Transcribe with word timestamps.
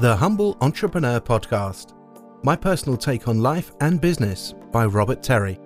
The 0.00 0.14
Humble 0.14 0.56
Entrepreneur 0.60 1.18
Podcast. 1.18 1.92
My 2.44 2.54
personal 2.54 2.96
take 2.96 3.26
on 3.26 3.42
life 3.42 3.72
and 3.80 4.00
business 4.00 4.54
by 4.70 4.86
Robert 4.86 5.24
Terry. 5.24 5.58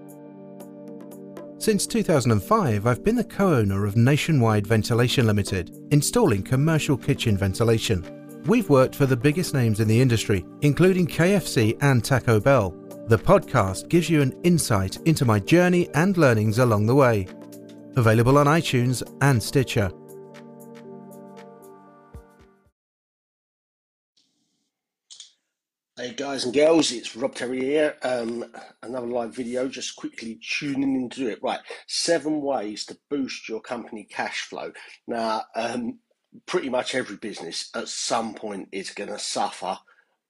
Since 1.59 1.87
2005, 1.87 2.87
I've 2.87 3.05
been 3.05 3.15
the 3.15 3.25
co 3.25 3.57
owner 3.57 3.85
of 3.85 3.99
Nationwide 3.99 4.67
Ventilation 4.67 5.27
Limited, 5.27 5.79
installing 5.91 6.43
commercial 6.43 6.97
kitchen 6.97 7.37
ventilation. 7.37 8.43
We've 8.47 8.71
worked 8.71 8.97
for 8.97 9.05
the 9.05 9.19
biggest 9.19 9.53
names 9.53 9.81
in 9.81 9.87
the 9.87 10.01
industry, 10.01 10.47
including 10.63 11.09
KFC 11.09 11.77
and 11.83 12.03
Taco 12.03 12.41
Bell. 12.41 12.75
The 13.09 13.19
podcast 13.19 13.91
gives 13.91 14.09
you 14.09 14.23
an 14.23 14.35
insight 14.45 14.97
into 15.05 15.27
my 15.27 15.41
journey 15.41 15.91
and 15.93 16.17
learnings 16.17 16.59
along 16.59 16.87
the 16.87 16.95
way. 16.95 17.27
Available 17.97 18.39
on 18.39 18.47
iTunes 18.47 19.03
and 19.21 19.43
Stitcher. 19.43 19.93
Hey 26.03 26.15
guys 26.15 26.45
and 26.45 26.53
girls, 26.53 26.91
it's 26.91 27.15
Rob 27.15 27.33
Terry 27.37 27.61
here. 27.61 27.95
Um, 28.03 28.45
another 28.83 29.07
live 29.07 29.37
video, 29.37 29.69
just 29.69 29.95
quickly 29.95 30.41
tuning 30.43 30.97
into 30.97 31.29
it. 31.29 31.39
Right, 31.45 31.61
seven 31.87 32.41
ways 32.41 32.85
to 32.87 32.99
boost 33.09 33.49
your 33.49 33.61
company 33.61 34.03
cash 34.11 34.41
flow. 34.41 34.73
Now, 35.07 35.45
um, 35.55 36.01
pretty 36.45 36.71
much 36.71 36.97
every 36.97 37.19
business 37.19 37.71
at 37.77 37.87
some 37.87 38.35
point 38.35 38.71
is 38.73 38.91
going 38.91 39.11
to 39.11 39.19
suffer 39.21 39.79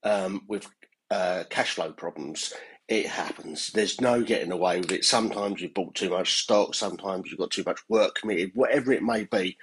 um, 0.02 0.42
with 0.46 0.68
uh, 1.10 1.44
cash 1.48 1.77
flow 1.77 1.91
problems. 1.92 2.52
It 2.86 3.06
happens. 3.06 3.70
There's 3.72 3.98
no 3.98 4.22
getting 4.22 4.52
away 4.52 4.78
with 4.78 4.92
it. 4.92 5.06
Sometimes 5.06 5.62
you've 5.62 5.72
bought 5.72 5.94
too 5.94 6.10
much 6.10 6.42
stock. 6.42 6.74
Sometimes 6.74 7.30
you've 7.30 7.41
got 7.41 7.50
too 7.50 7.64
much 7.64 7.80
work 7.88 8.16
committed. 8.16 8.50
Whatever 8.52 8.92
it 8.92 9.02
may 9.02 9.24
be, 9.24 9.56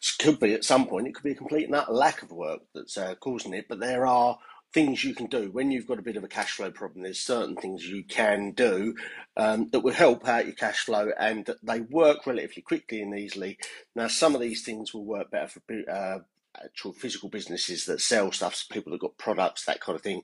it 0.00 0.08
could 0.18 0.40
be 0.40 0.54
at 0.54 0.64
some 0.64 0.88
point. 0.88 1.06
It 1.06 1.14
could 1.14 1.22
be 1.22 1.30
a 1.30 1.36
complete 1.36 1.70
lack 1.70 2.24
of 2.24 2.32
work 2.32 2.62
that's 2.74 2.98
uh, 2.98 3.14
causing 3.20 3.54
it. 3.54 3.66
But 3.68 3.78
there 3.78 4.08
are 4.08 4.36
things 4.72 5.04
you 5.04 5.14
can 5.14 5.26
do 5.26 5.50
when 5.50 5.70
you've 5.70 5.86
got 5.86 5.98
a 5.98 6.02
bit 6.02 6.16
of 6.16 6.24
a 6.24 6.28
cash 6.28 6.52
flow 6.52 6.70
problem. 6.70 7.02
There's 7.02 7.20
certain 7.20 7.56
things 7.56 7.86
you 7.86 8.04
can 8.04 8.52
do 8.52 8.94
um, 9.36 9.68
that 9.70 9.80
will 9.80 9.92
help 9.92 10.26
out 10.26 10.46
your 10.46 10.54
cash 10.54 10.84
flow, 10.84 11.10
and 11.18 11.48
they 11.62 11.80
work 11.80 12.26
relatively 12.26 12.62
quickly 12.62 13.02
and 13.02 13.16
easily. 13.18 13.58
Now, 13.94 14.08
some 14.08 14.34
of 14.34 14.40
these 14.40 14.64
things 14.64 14.92
will 14.92 15.04
work 15.04 15.30
better 15.30 15.48
for 15.48 15.90
uh, 15.90 16.18
actual 16.62 16.92
physical 16.92 17.28
businesses 17.28 17.84
that 17.86 18.00
sell 18.00 18.32
stuff, 18.32 18.64
people 18.70 18.92
that 18.92 19.00
got 19.00 19.18
products, 19.18 19.64
that 19.64 19.80
kind 19.80 19.96
of 19.96 20.02
thing. 20.02 20.22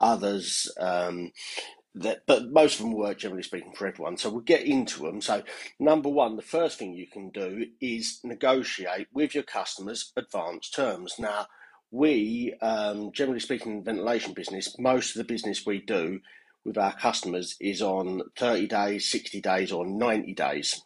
Others. 0.00 0.70
Um, 0.78 1.32
that, 1.94 2.22
but 2.26 2.52
most 2.52 2.78
of 2.78 2.86
them 2.86 2.94
work 2.94 3.18
generally 3.18 3.42
speaking 3.42 3.72
for 3.72 3.86
everyone. 3.86 4.16
So 4.16 4.30
we'll 4.30 4.40
get 4.42 4.62
into 4.62 5.02
them. 5.02 5.20
So 5.20 5.42
number 5.80 6.08
one, 6.08 6.36
the 6.36 6.42
first 6.42 6.78
thing 6.78 6.94
you 6.94 7.06
can 7.06 7.30
do 7.30 7.66
is 7.80 8.20
negotiate 8.22 9.08
with 9.12 9.34
your 9.34 9.42
customers 9.42 10.12
advanced 10.16 10.74
terms. 10.74 11.16
Now, 11.18 11.46
we, 11.90 12.54
um, 12.60 13.12
generally 13.12 13.40
speaking, 13.40 13.78
in 13.78 13.84
ventilation 13.84 14.34
business, 14.34 14.78
most 14.78 15.10
of 15.10 15.18
the 15.18 15.32
business 15.32 15.64
we 15.64 15.80
do 15.80 16.20
with 16.64 16.76
our 16.76 16.94
customers 16.94 17.56
is 17.60 17.80
on 17.80 18.22
30 18.36 18.66
days, 18.66 19.10
60 19.10 19.40
days, 19.40 19.72
or 19.72 19.86
90 19.86 20.34
days. 20.34 20.82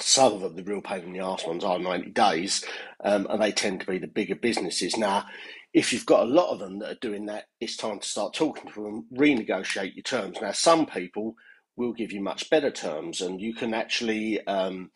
Some 0.00 0.42
of 0.42 0.56
the 0.56 0.64
real 0.64 0.80
pain 0.80 1.04
in 1.04 1.12
the 1.12 1.20
arse 1.20 1.46
ones, 1.46 1.62
are 1.62 1.78
90 1.78 2.10
days, 2.10 2.64
um, 3.04 3.26
and 3.30 3.40
they 3.40 3.52
tend 3.52 3.80
to 3.80 3.86
be 3.86 3.98
the 3.98 4.08
bigger 4.08 4.34
businesses. 4.34 4.96
Now, 4.96 5.26
if 5.72 5.92
you've 5.92 6.06
got 6.06 6.22
a 6.22 6.30
lot 6.30 6.52
of 6.52 6.58
them 6.58 6.80
that 6.80 6.90
are 6.90 6.98
doing 7.00 7.26
that, 7.26 7.44
it's 7.60 7.76
time 7.76 8.00
to 8.00 8.06
start 8.06 8.34
talking 8.34 8.70
to 8.72 8.82
them, 8.82 9.06
renegotiate 9.16 9.94
your 9.94 10.02
terms. 10.02 10.38
Now, 10.42 10.52
some 10.52 10.86
people 10.86 11.36
will 11.76 11.92
give 11.92 12.12
you 12.12 12.20
much 12.20 12.50
better 12.50 12.70
terms, 12.70 13.20
and 13.20 13.40
you 13.40 13.54
can 13.54 13.72
actually 13.72 14.44
um, 14.46 14.90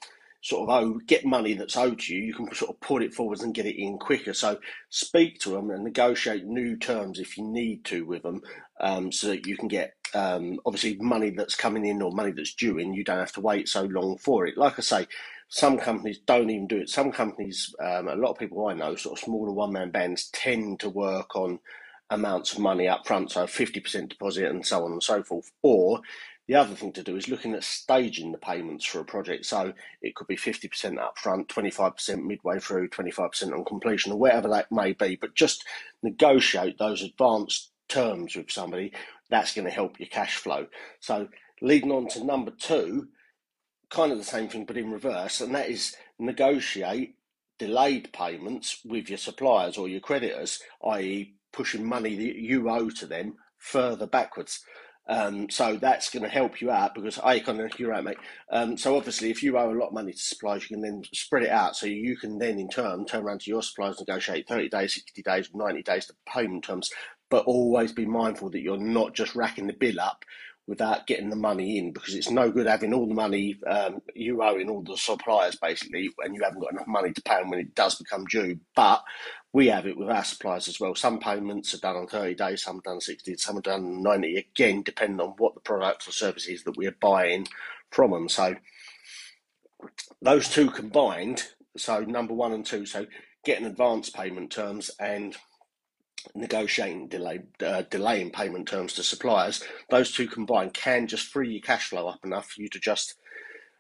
sort 0.49 0.69
of 0.69 0.75
owe, 0.75 0.99
get 1.07 1.27
money 1.27 1.53
that's 1.53 1.77
owed 1.77 1.99
to 1.99 2.15
you, 2.15 2.23
you 2.23 2.33
can 2.33 2.53
sort 2.55 2.71
of 2.71 2.81
put 2.81 3.03
it 3.03 3.13
forwards 3.13 3.43
and 3.43 3.55
get 3.55 3.67
it 3.67 3.79
in 3.79 3.99
quicker. 3.99 4.33
So 4.33 4.59
speak 4.89 5.39
to 5.41 5.51
them 5.51 5.69
and 5.69 5.85
negotiate 5.85 6.47
new 6.47 6.79
terms 6.79 7.21
if 7.21 7.37
you 7.37 7.45
need 7.45 7.85
to 7.87 8.07
with 8.07 8.23
them, 8.23 8.41
um, 8.81 9.13
so 9.13 9.27
that 9.27 9.47
you 9.47 9.59
can 9.59 9.69
get 9.69 9.93
um, 10.15 10.59
obviously 10.65 10.97
money 11.01 11.29
that's 11.29 11.55
coming 11.55 11.85
in 11.85 12.01
or 12.01 12.13
money 12.13 12.33
that's 12.33 12.55
due 12.55 12.79
in. 12.79 12.95
You 12.95 13.05
don't 13.05 13.19
have 13.19 13.33
to 13.33 13.43
wait 13.43 13.69
so 13.69 13.83
long 13.83 14.17
for 14.17 14.47
it. 14.47 14.57
Like 14.57 14.79
I 14.79 14.83
say, 14.83 15.07
some 15.49 15.77
companies 15.77 16.21
don't 16.27 16.49
even 16.49 16.67
do 16.67 16.79
it. 16.79 16.89
Some 16.89 17.13
companies, 17.13 17.75
um, 17.79 18.09
a 18.09 18.17
lot 18.17 18.31
of 18.31 18.39
people 18.39 18.67
I 18.69 18.73
know, 18.73 18.97
sort 18.97 19.19
of 19.19 19.25
smaller 19.25 19.53
one 19.53 19.75
man 19.75 19.91
bands, 19.91 20.31
tend 20.33 20.81
to 20.81 20.89
work 20.89 21.37
on 21.37 21.59
amounts 22.09 22.55
of 22.55 22.61
money 22.61 22.89
up 22.89 23.07
front, 23.07 23.33
so 23.33 23.45
50% 23.45 24.09
deposit 24.09 24.47
and 24.47 24.65
so 24.65 24.83
on 24.87 24.93
and 24.93 25.03
so 25.03 25.23
forth. 25.23 25.53
Or 25.63 26.01
the 26.49 26.55
other 26.55 26.75
thing 26.75 26.93
to 26.93 27.03
do 27.03 27.15
is 27.15 27.29
looking 27.29 27.53
at 27.53 27.63
staging 27.63 28.33
the 28.33 28.39
payments 28.39 28.87
for 28.87 29.01
a 29.01 29.05
project. 29.05 29.45
So 29.45 29.75
it 30.01 30.15
could 30.15 30.27
be 30.27 30.37
50% 30.37 30.99
up 30.99 31.19
front, 31.19 31.49
25% 31.49 32.25
midway 32.25 32.59
through, 32.59 32.89
25% 32.89 33.53
on 33.53 33.65
completion, 33.67 34.13
or 34.13 34.19
whatever 34.19 34.49
that 34.49 34.73
may 34.73 34.95
be. 34.95 35.17
But 35.17 35.35
just 35.35 35.65
negotiate 36.03 36.79
those 36.79 37.03
advanced 37.03 37.71
terms 37.89 38.35
with 38.35 38.51
somebody. 38.51 38.93
That's 39.29 39.55
going 39.55 39.67
to 39.67 39.71
help 39.71 40.01
your 40.01 40.09
cash 40.09 40.37
flow. 40.37 40.69
So 41.01 41.29
leading 41.61 41.93
on 41.93 42.09
to 42.09 42.25
number 42.25 42.51
two, 42.51 43.09
kind 43.91 44.11
of 44.11 44.17
the 44.17 44.25
same 44.25 44.49
thing, 44.49 44.65
but 44.65 44.79
in 44.79 44.91
reverse, 44.91 45.43
and 45.43 45.55
that 45.55 45.69
is 45.69 45.97
negotiate 46.19 47.15
delayed 47.59 48.11
payments 48.13 48.81
with 48.85 49.09
your 49.09 49.19
suppliers 49.19 49.77
or 49.77 49.89
your 49.89 50.01
creditors, 50.01 50.61
i.e., 50.93 51.35
pushing 51.53 51.85
money 51.85 52.15
that 52.15 52.37
you 52.37 52.71
owe 52.71 52.89
to 52.89 53.05
them 53.05 53.35
further 53.59 54.07
backwards. 54.07 54.65
Um, 55.09 55.49
so 55.49 55.77
that's 55.77 56.11
going 56.11 56.23
to 56.23 56.29
help 56.29 56.61
you 56.61 56.71
out 56.71 56.95
because 56.95 57.19
I 57.19 57.39
of 57.39 57.79
you're 57.79 57.91
right, 57.91 58.05
mate. 58.05 58.19
Um, 58.53 58.77
so 58.77 58.97
obviously, 58.97 59.31
if 59.31 59.43
you 59.43 59.57
owe 59.57 59.71
a 59.71 59.73
lot 59.73 59.89
of 59.89 59.95
money 59.95 60.13
to 60.13 60.19
suppliers, 60.19 60.65
you 60.65 60.77
can 60.77 60.83
then 60.83 61.03
spread 61.15 61.45
it 61.45 61.51
out. 61.51 61.77
So 61.77 61.87
you 61.87 62.17
can 62.17 62.39
then, 62.39 62.59
in 62.59 62.69
turn, 62.69 63.07
turn 63.07 63.25
around 63.25 63.41
to 63.43 63.51
your 63.51 63.63
suppliers, 63.63 63.99
and 63.99 64.07
negotiate 64.07 64.49
30 64.49 64.69
days, 64.69 64.95
60 64.95 65.23
days, 65.23 65.51
90 65.55 65.83
days 65.83 66.07
to 66.07 66.15
payment 66.27 66.65
terms. 66.65 66.91
But 67.31 67.47
always 67.47 67.93
be 67.93 68.07
mindful 68.07 68.51
that 68.51 68.61
you're 68.61 68.79
not 68.79 69.15
just 69.15 69.35
racking 69.35 69.67
the 69.67 69.75
bill 69.75 70.01
up 70.01 70.25
without 70.69 71.07
getting 71.07 71.31
the 71.31 71.37
money 71.37 71.79
in 71.79 71.93
because 71.93 72.15
it's 72.15 72.31
no 72.31 72.51
good 72.51 72.67
having 72.67 72.93
all 72.93 73.09
the 73.09 73.15
money 73.15 73.59
um, 73.67 74.01
you 74.15 74.43
owe 74.43 74.59
in 74.59 74.69
all 74.69 74.83
the 74.83 74.99
suppliers 74.99 75.57
basically 75.57 76.11
and 76.19 76.35
you 76.35 76.43
haven't 76.45 76.61
got 76.61 76.73
enough 76.73 76.87
money 76.87 77.11
to 77.11 77.23
pay 77.23 77.37
them 77.37 77.49
when 77.49 77.59
it 77.59 77.75
does 77.75 77.97
become 77.97 78.27
due. 78.27 78.61
But 78.77 79.03
we 79.55 79.69
have 79.69 79.87
it 79.87 79.97
with 79.97 80.11
our 80.11 80.25
suppliers 80.25 80.69
as 80.69 80.79
well. 80.79 80.95
Some 80.95 81.19
payments 81.19 81.73
are 81.73 81.79
done 81.79 81.97
on 81.97 82.07
30 82.07 82.35
days, 82.35 82.63
some 82.63 82.81
done 82.85 83.01
60, 83.01 83.37
some 83.39 83.57
are 83.57 83.63
done 83.63 84.03
90, 84.03 84.37
again, 84.37 84.83
depending 84.83 85.21
on 85.21 85.35
what 85.39 85.55
the 85.55 85.61
products 85.63 86.07
or 86.07 86.13
services 86.13 86.65
that 86.65 86.77
we're 86.77 86.95
buying 87.01 87.49
from 87.91 88.11
them. 88.11 88.29
So 88.29 88.57
those 90.21 90.51
two 90.51 90.71
combined, 90.71 91.45
so 91.79 92.01
number 92.01 92.35
one 92.35 92.53
and 92.53 92.65
two, 92.65 92.85
so 92.85 93.07
getting 93.43 93.65
advance 93.65 94.11
payment 94.11 94.53
terms 94.53 94.91
and 95.01 95.35
negotiating 96.35 97.09
delay 97.09 97.41
uh, 97.65 97.83
delaying 97.91 98.31
payment 98.31 98.69
terms 98.69 98.95
to 98.95 99.03
suppliers, 99.03 99.63
those 99.91 100.13
two 100.13 100.27
combined 100.27 100.75
can 100.75 101.07
just 101.07 101.27
free 101.27 101.53
your 101.53 101.63
cash 101.63 101.89
flow 101.89 102.09
up 102.09 102.25
enough 102.25 102.51
for 102.51 102.63
you 102.63 102.69
to 102.69 102.81
just 102.81 103.15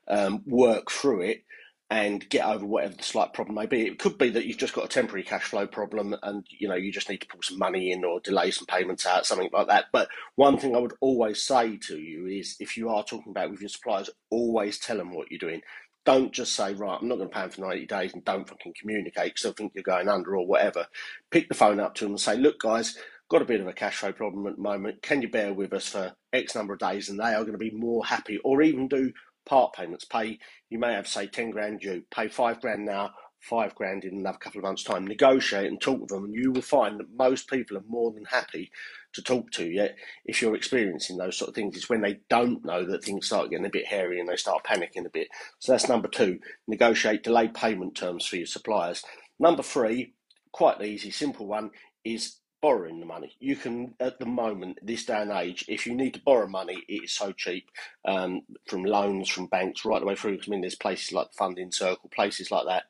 um, 0.08 0.42
work 0.46 0.90
through 0.90 1.22
it 1.22 1.44
and 1.90 2.28
get 2.28 2.44
over 2.44 2.66
whatever 2.66 2.94
the 2.94 3.02
slight 3.02 3.32
problem 3.32 3.54
may 3.54 3.64
be. 3.64 3.86
It 3.86 3.98
could 3.98 4.18
be 4.18 4.28
that 4.30 4.44
you've 4.44 4.58
just 4.58 4.74
got 4.74 4.84
a 4.84 4.88
temporary 4.88 5.22
cash 5.22 5.44
flow 5.44 5.66
problem 5.66 6.14
and 6.22 6.46
you 6.50 6.68
know 6.68 6.74
you 6.74 6.92
just 6.92 7.08
need 7.08 7.22
to 7.22 7.26
pull 7.26 7.40
some 7.42 7.58
money 7.58 7.92
in 7.92 8.04
or 8.04 8.20
delay 8.20 8.50
some 8.50 8.66
payments 8.66 9.06
out, 9.06 9.24
something 9.24 9.48
like 9.52 9.68
that. 9.68 9.86
But 9.90 10.08
one 10.34 10.58
thing 10.58 10.76
I 10.76 10.80
would 10.80 10.94
always 11.00 11.42
say 11.42 11.78
to 11.78 11.98
you 11.98 12.26
is 12.26 12.56
if 12.60 12.76
you 12.76 12.90
are 12.90 13.04
talking 13.04 13.30
about 13.30 13.50
with 13.50 13.60
your 13.60 13.70
suppliers, 13.70 14.10
always 14.30 14.78
tell 14.78 14.98
them 14.98 15.14
what 15.14 15.30
you're 15.30 15.38
doing. 15.38 15.62
Don't 16.08 16.32
just 16.32 16.54
say, 16.54 16.72
right, 16.72 16.96
I'm 16.98 17.06
not 17.06 17.18
going 17.18 17.28
to 17.28 17.34
pay 17.34 17.42
them 17.42 17.50
for 17.50 17.60
90 17.60 17.84
days 17.84 18.14
and 18.14 18.24
don't 18.24 18.48
fucking 18.48 18.72
communicate 18.80 19.24
because 19.24 19.42
they'll 19.42 19.52
think 19.52 19.72
you're 19.74 19.82
going 19.82 20.08
under 20.08 20.38
or 20.38 20.46
whatever. 20.46 20.86
Pick 21.30 21.50
the 21.50 21.54
phone 21.54 21.78
up 21.78 21.94
to 21.96 22.04
them 22.04 22.12
and 22.12 22.20
say, 22.20 22.34
look, 22.34 22.60
guys, 22.60 22.96
got 23.28 23.42
a 23.42 23.44
bit 23.44 23.60
of 23.60 23.66
a 23.66 23.74
cash 23.74 23.96
flow 23.96 24.12
problem 24.12 24.46
at 24.46 24.56
the 24.56 24.62
moment. 24.62 25.02
Can 25.02 25.20
you 25.20 25.28
bear 25.28 25.52
with 25.52 25.70
us 25.74 25.88
for 25.88 26.14
X 26.32 26.54
number 26.54 26.72
of 26.72 26.78
days? 26.78 27.10
And 27.10 27.20
they 27.20 27.34
are 27.34 27.42
going 27.42 27.52
to 27.52 27.58
be 27.58 27.72
more 27.72 28.06
happy 28.06 28.38
or 28.42 28.62
even 28.62 28.88
do 28.88 29.12
part 29.44 29.74
payments. 29.74 30.06
Pay, 30.06 30.38
you 30.70 30.78
may 30.78 30.94
have, 30.94 31.06
say, 31.06 31.26
10 31.26 31.50
grand 31.50 31.80
due, 31.80 32.02
pay 32.10 32.28
five 32.28 32.62
grand 32.62 32.86
now, 32.86 33.10
five 33.40 33.74
grand 33.74 34.04
in 34.04 34.14
another 34.14 34.38
couple 34.38 34.60
of 34.60 34.64
months' 34.64 34.84
time. 34.84 35.06
Negotiate 35.06 35.66
and 35.66 35.78
talk 35.78 36.00
with 36.00 36.08
them, 36.08 36.24
and 36.24 36.34
you 36.34 36.52
will 36.52 36.62
find 36.62 36.98
that 36.98 37.14
most 37.18 37.50
people 37.50 37.76
are 37.76 37.84
more 37.86 38.12
than 38.12 38.24
happy 38.24 38.70
to 39.14 39.22
talk 39.22 39.50
to 39.52 39.64
yet. 39.64 39.96
If 40.24 40.42
you're 40.42 40.54
experiencing 40.54 41.16
those 41.16 41.36
sort 41.36 41.48
of 41.50 41.54
things, 41.54 41.76
it's 41.76 41.88
when 41.88 42.02
they 42.02 42.20
don't 42.28 42.64
know 42.64 42.84
that 42.86 43.04
things 43.04 43.26
start 43.26 43.50
getting 43.50 43.66
a 43.66 43.70
bit 43.70 43.86
hairy 43.86 44.20
and 44.20 44.28
they 44.28 44.36
start 44.36 44.64
panicking 44.64 45.06
a 45.06 45.10
bit. 45.10 45.28
So 45.58 45.72
that's 45.72 45.88
number 45.88 46.08
two. 46.08 46.38
Negotiate 46.66 47.24
delayed 47.24 47.54
payment 47.54 47.94
terms 47.96 48.26
for 48.26 48.36
your 48.36 48.46
suppliers. 48.46 49.04
Number 49.40 49.62
three, 49.62 50.14
quite 50.52 50.82
easy, 50.82 51.10
simple 51.10 51.46
one, 51.46 51.70
is 52.04 52.38
borrowing 52.60 53.00
the 53.00 53.06
money. 53.06 53.36
You 53.38 53.56
can, 53.56 53.94
at 54.00 54.18
the 54.18 54.26
moment, 54.26 54.78
this 54.82 55.04
day 55.04 55.22
and 55.22 55.30
age, 55.30 55.64
if 55.68 55.86
you 55.86 55.94
need 55.94 56.14
to 56.14 56.22
borrow 56.24 56.48
money, 56.48 56.82
it 56.88 57.04
is 57.04 57.12
so 57.12 57.32
cheap 57.32 57.70
um, 58.04 58.42
from 58.66 58.84
loans, 58.84 59.28
from 59.28 59.46
banks, 59.46 59.84
right 59.84 60.00
the 60.00 60.06
way 60.06 60.16
through. 60.16 60.38
I 60.44 60.50
mean, 60.50 60.62
there's 60.62 60.74
places 60.74 61.12
like 61.12 61.28
Funding 61.36 61.70
Circle, 61.70 62.10
places 62.12 62.50
like 62.50 62.66
that. 62.66 62.84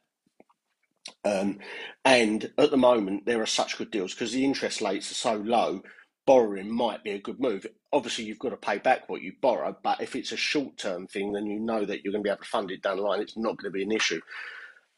Um, 1.24 1.58
and 2.04 2.50
at 2.58 2.70
the 2.70 2.76
moment, 2.76 3.26
there 3.26 3.42
are 3.42 3.46
such 3.46 3.78
good 3.78 3.90
deals 3.90 4.14
because 4.14 4.32
the 4.32 4.44
interest 4.44 4.80
rates 4.80 5.10
are 5.10 5.14
so 5.14 5.34
low. 5.34 5.82
Borrowing 6.28 6.70
might 6.70 7.02
be 7.02 7.12
a 7.12 7.18
good 7.18 7.40
move. 7.40 7.66
Obviously, 7.92 8.24
you've 8.24 8.38
got 8.38 8.50
to 8.50 8.56
pay 8.58 8.78
back 8.78 9.08
what 9.08 9.22
you 9.22 9.32
borrow, 9.40 9.74
but 9.82 10.02
if 10.02 10.14
it's 10.14 10.32
a 10.32 10.36
short 10.36 10.76
term 10.76 11.06
thing, 11.06 11.32
then 11.32 11.46
you 11.46 11.58
know 11.58 11.86
that 11.86 12.04
you're 12.04 12.12
going 12.12 12.22
to 12.22 12.28
be 12.28 12.30
able 12.30 12.42
to 12.42 12.48
fund 12.48 12.70
it 12.70 12.82
down 12.82 12.98
the 12.98 13.02
line. 13.02 13.20
It's 13.22 13.36
not 13.38 13.56
going 13.56 13.72
to 13.72 13.76
be 13.78 13.82
an 13.82 13.92
issue. 13.92 14.20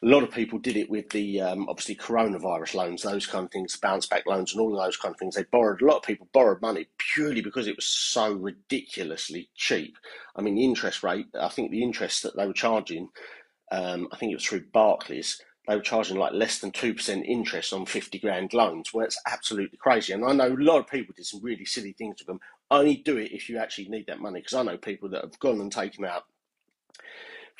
a 0.02 0.06
lot 0.06 0.22
of 0.22 0.30
people 0.30 0.58
did 0.58 0.76
it 0.76 0.88
with 0.88 1.10
the 1.10 1.40
um, 1.42 1.68
obviously 1.68 1.94
coronavirus 1.94 2.74
loans, 2.74 3.02
those 3.02 3.26
kind 3.26 3.44
of 3.44 3.52
things, 3.52 3.76
bounce 3.76 4.06
back 4.06 4.24
loans, 4.26 4.52
and 4.52 4.60
all 4.60 4.76
of 4.76 4.84
those 4.84 4.96
kind 4.96 5.14
of 5.14 5.18
things. 5.18 5.34
They 5.34 5.44
borrowed 5.44 5.82
a 5.82 5.86
lot 5.86 5.98
of 5.98 6.02
people 6.04 6.28
borrowed 6.32 6.62
money 6.62 6.86
purely 6.98 7.42
because 7.42 7.68
it 7.68 7.76
was 7.76 7.86
so 7.86 8.32
ridiculously 8.32 9.50
cheap. 9.54 9.96
I 10.36 10.42
mean, 10.42 10.54
the 10.54 10.64
interest 10.64 11.02
rate. 11.02 11.26
I 11.38 11.48
think 11.48 11.70
the 11.70 11.82
interest 11.82 12.22
that 12.22 12.36
they 12.36 12.46
were 12.46 12.54
charging, 12.54 13.10
um, 13.70 14.08
I 14.12 14.16
think 14.16 14.32
it 14.32 14.36
was 14.36 14.46
through 14.46 14.66
Barclays. 14.72 15.40
They 15.68 15.76
were 15.76 15.82
charging 15.82 16.16
like 16.16 16.32
less 16.32 16.58
than 16.58 16.72
two 16.72 16.94
percent 16.94 17.26
interest 17.26 17.72
on 17.72 17.86
fifty 17.86 18.18
grand 18.18 18.52
loans. 18.52 18.92
Well, 18.92 19.04
it's 19.04 19.20
absolutely 19.26 19.78
crazy. 19.78 20.12
And 20.12 20.24
I 20.24 20.32
know 20.32 20.48
a 20.48 20.56
lot 20.56 20.80
of 20.80 20.88
people 20.88 21.14
did 21.16 21.26
some 21.26 21.42
really 21.42 21.64
silly 21.64 21.92
things 21.92 22.16
with 22.18 22.26
them. 22.26 22.40
Only 22.70 22.96
do 22.96 23.18
it 23.18 23.32
if 23.32 23.48
you 23.48 23.58
actually 23.58 23.88
need 23.88 24.06
that 24.06 24.20
money, 24.20 24.40
because 24.40 24.54
I 24.54 24.62
know 24.62 24.78
people 24.78 25.08
that 25.10 25.22
have 25.22 25.38
gone 25.38 25.60
and 25.60 25.70
taken 25.70 26.04
out 26.04 26.24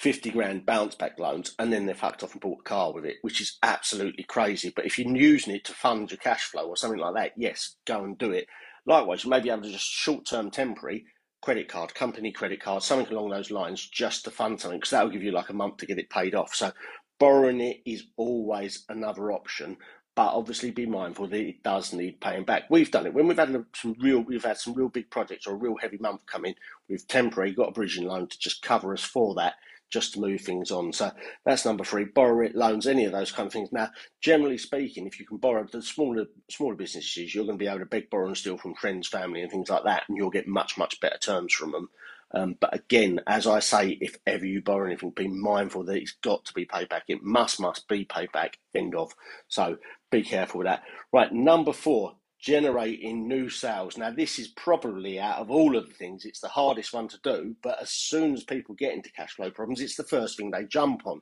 50 0.01 0.31
grand 0.31 0.65
bounce 0.65 0.95
back 0.95 1.19
loans 1.19 1.55
and 1.59 1.71
then 1.71 1.85
they've 1.85 1.97
fucked 1.97 2.23
off 2.23 2.33
and 2.33 2.41
bought 2.41 2.61
a 2.61 2.63
car 2.63 2.91
with 2.93 3.05
it, 3.05 3.17
which 3.21 3.39
is 3.39 3.59
absolutely 3.63 4.25
crazy. 4.25 4.73
But 4.75 4.87
if 4.87 4.99
you're 4.99 5.15
using 5.15 5.55
it 5.55 5.65
to 5.67 5.75
fund 5.75 6.11
your 6.11 6.17
cash 6.17 6.45
flow 6.45 6.67
or 6.67 6.77
something 6.77 6.99
like 6.99 7.15
that, 7.17 7.33
yes, 7.37 7.77
go 7.85 8.03
and 8.05 8.17
do 8.17 8.33
it. 8.33 8.47
Likewise, 8.87 9.25
you 9.25 9.31
may 9.31 9.41
be 9.41 9.51
able 9.51 9.63
to 9.63 9.71
just 9.71 9.85
short 9.85 10.25
term 10.25 10.51
temporary 10.51 11.05
credit 11.43 11.69
card, 11.69 11.95
company 11.95 12.33
credit 12.33 12.63
card, 12.63 12.83
something 12.83 13.15
along 13.15 13.29
those 13.29 13.51
lines 13.51 13.87
just 13.87 14.25
to 14.25 14.31
fund 14.31 14.59
something 14.59 14.79
because 14.79 14.91
that 14.91 15.05
will 15.05 15.13
give 15.13 15.23
you 15.23 15.33
like 15.33 15.51
a 15.51 15.55
month 15.55 15.77
to 15.79 15.87
get 15.87 15.99
it 15.99 16.09
paid 16.09 16.35
off. 16.35 16.55
So 16.55 16.73
borrowing 17.21 17.61
it 17.61 17.83
is 17.87 18.07
always 18.17 18.85
another 18.89 19.31
option. 19.31 19.77
But 20.17 20.35
obviously, 20.35 20.73
be 20.73 20.87
mindful 20.87 21.29
that 21.29 21.41
it 21.41 21.63
does 21.63 21.93
need 21.93 22.21
paying 22.21 22.45
back. 22.45 22.65
We've 22.69 22.91
done 22.91 23.07
it 23.07 23.15
when 23.15 23.29
we've 23.29 23.39
had 23.39 23.65
some 23.77 23.95
real, 24.01 24.21
we've 24.21 24.45
had 24.45 24.59
some 24.59 24.75
real 24.75 24.89
big 24.89 25.09
projects 25.09 25.47
or 25.47 25.53
a 25.53 25.57
real 25.57 25.77
heavy 25.81 25.99
month 25.99 26.27
coming. 26.27 26.57
We've 26.89 27.07
temporarily 27.07 27.55
got 27.55 27.69
a 27.69 27.73
bridging 27.73 28.07
loan 28.09 28.27
to 28.27 28.39
just 28.39 28.61
cover 28.61 28.93
us 28.93 29.05
for 29.05 29.37
that, 29.37 29.55
just 29.89 30.15
to 30.15 30.21
move 30.21 30.41
things 30.41 30.73
on. 30.73 30.93
So 30.93 31.13
that's 31.45 31.65
number 31.65 31.85
three. 31.85 32.07
Borrow 32.07 32.45
it, 32.45 32.57
loans, 32.57 32.89
any 32.89 33.05
of 33.05 33.13
those 33.13 33.31
kind 33.31 33.47
of 33.47 33.53
things. 33.53 33.71
Now, 33.71 33.91
generally 34.21 34.59
speaking, 34.59 35.07
if 35.07 35.21
you 35.21 35.27
can 35.27 35.39
borrow 35.39 35.65
the 35.65 35.81
smaller 35.81 36.27
smaller 36.51 36.75
businesses, 36.75 37.33
you're 37.33 37.47
going 37.47 37.57
to 37.59 37.63
be 37.65 37.69
able 37.69 37.79
to 37.79 37.87
beg, 37.87 38.11
borrow, 38.11 38.27
and 38.27 38.37
steal 38.37 38.59
from 38.59 38.75
friends, 38.75 39.07
family, 39.07 39.43
and 39.43 39.51
things 39.51 39.71
like 39.71 39.85
that, 39.85 40.03
and 40.09 40.19
you'll 40.19 40.31
get 40.31 40.49
much 40.49 40.77
much 40.77 40.99
better 41.01 41.19
terms 41.19 41.53
from 41.55 41.71
them. 41.71 41.89
Um, 42.33 42.57
but 42.61 42.75
again, 42.75 43.21
as 43.27 43.47
I 43.47 43.61
say, 43.61 43.99
if 44.01 44.17
ever 44.27 44.47
you 44.47 44.63
borrow 44.63 44.87
anything, 44.87 45.11
be 45.11 45.29
mindful 45.29 45.85
that 45.85 45.97
it's 45.97 46.17
got 46.23 46.45
to 46.47 46.55
be 46.55 46.65
paid 46.65 46.89
back. 46.89 47.05
It 47.09 47.23
must 47.23 47.61
must 47.61 47.89
be 47.89 48.05
paid 48.05 48.31
back. 48.33 48.59
End 48.75 48.95
of. 48.95 49.13
So 49.49 49.79
be 50.11 50.23
careful 50.23 50.59
with 50.59 50.67
that. 50.67 50.83
Right, 51.13 51.33
number 51.33 51.73
four 51.73 52.15
generating 52.41 53.29
new 53.29 53.49
sales. 53.51 53.99
Now, 53.99 54.11
this 54.11 54.39
is 54.39 54.49
probably 54.49 55.21
out 55.21 55.39
of 55.39 55.51
all 55.51 55.77
of 55.77 55.89
the 55.89 55.95
things, 55.95 56.25
it's 56.25 56.41
the 56.41 56.49
hardest 56.49 56.93
one 56.93 57.09
to 57.09 57.19
do. 57.23 57.55
But 57.63 57.81
as 57.83 57.91
soon 57.91 58.33
as 58.33 58.45
people 58.45 58.75
get 58.75 58.95
into 58.95 59.13
cash 59.13 59.35
flow 59.35 59.51
problems, 59.51 59.81
it's 59.81 59.97
the 59.97 60.05
first 60.05 60.37
thing 60.37 60.51
they 60.51 60.65
jump 60.65 61.07
on. 61.07 61.21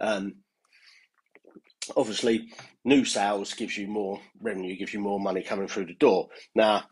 Um, 0.00 0.34
obviously, 1.96 2.48
new 2.84 3.04
sales 3.04 3.54
gives 3.54 3.78
you 3.78 3.88
more 3.88 4.20
revenue, 4.40 4.76
gives 4.76 4.92
you 4.92 5.00
more 5.00 5.20
money 5.20 5.42
coming 5.42 5.68
through 5.68 5.86
the 5.86 5.94
door. 5.94 6.28
Now, 6.54 6.84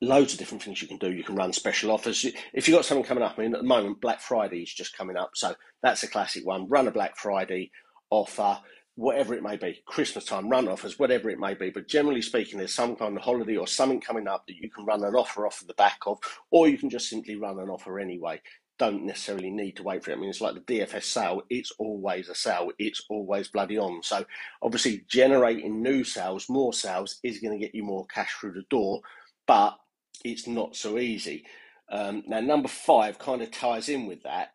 loads 0.00 0.32
of 0.32 0.38
different 0.38 0.62
things 0.62 0.80
you 0.80 0.88
can 0.88 0.98
do. 0.98 1.12
You 1.12 1.24
can 1.24 1.36
run 1.36 1.52
special 1.52 1.90
offers. 1.90 2.24
If 2.52 2.68
you've 2.68 2.76
got 2.76 2.84
something 2.84 3.04
coming 3.04 3.24
up, 3.24 3.34
I 3.36 3.42
mean, 3.42 3.54
at 3.54 3.60
the 3.60 3.66
moment, 3.66 4.00
Black 4.00 4.20
Friday 4.20 4.62
is 4.62 4.72
just 4.72 4.96
coming 4.96 5.16
up. 5.16 5.30
So 5.34 5.54
that's 5.82 6.02
a 6.02 6.08
classic 6.08 6.46
one. 6.46 6.68
Run 6.68 6.88
a 6.88 6.92
Black 6.92 7.16
Friday 7.16 7.70
offer 8.10 8.58
whatever 8.98 9.32
it 9.32 9.44
may 9.44 9.56
be, 9.56 9.80
Christmas 9.86 10.24
time, 10.24 10.48
run 10.48 10.66
offers, 10.66 10.98
whatever 10.98 11.30
it 11.30 11.38
may 11.38 11.54
be. 11.54 11.70
But 11.70 11.86
generally 11.86 12.20
speaking, 12.20 12.58
there's 12.58 12.74
some 12.74 12.96
kind 12.96 13.16
of 13.16 13.22
holiday 13.22 13.56
or 13.56 13.68
something 13.68 14.00
coming 14.00 14.26
up 14.26 14.44
that 14.48 14.56
you 14.56 14.68
can 14.68 14.84
run 14.84 15.04
an 15.04 15.14
offer 15.14 15.46
off 15.46 15.60
of 15.60 15.68
the 15.68 15.74
back 15.74 16.00
of, 16.04 16.18
or 16.50 16.66
you 16.66 16.76
can 16.76 16.90
just 16.90 17.08
simply 17.08 17.36
run 17.36 17.60
an 17.60 17.68
offer 17.68 18.00
anyway. 18.00 18.40
Don't 18.76 19.04
necessarily 19.04 19.50
need 19.50 19.76
to 19.76 19.84
wait 19.84 20.02
for 20.02 20.10
it. 20.10 20.16
I 20.16 20.20
mean, 20.20 20.30
it's 20.30 20.40
like 20.40 20.54
the 20.54 20.80
DFS 20.80 21.04
sale, 21.04 21.42
it's 21.48 21.70
always 21.78 22.28
a 22.28 22.34
sale, 22.34 22.72
it's 22.80 23.04
always 23.08 23.46
bloody 23.46 23.78
on. 23.78 24.02
So, 24.02 24.24
obviously, 24.62 25.04
generating 25.08 25.80
new 25.80 26.02
sales, 26.02 26.48
more 26.48 26.72
sales, 26.72 27.20
is 27.22 27.38
going 27.38 27.56
to 27.56 27.64
get 27.64 27.76
you 27.76 27.84
more 27.84 28.04
cash 28.06 28.34
through 28.34 28.54
the 28.54 28.64
door, 28.68 29.00
but 29.48 29.76
it's 30.24 30.46
not 30.46 30.76
so 30.76 30.98
easy. 30.98 31.44
Um, 31.90 32.22
now, 32.28 32.40
number 32.40 32.68
five 32.68 33.18
kind 33.18 33.42
of 33.42 33.50
ties 33.50 33.88
in 33.88 34.06
with 34.06 34.22
that, 34.22 34.50